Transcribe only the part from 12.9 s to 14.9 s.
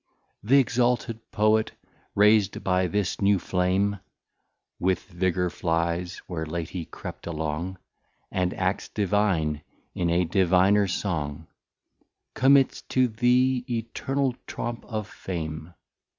the eternal Trompe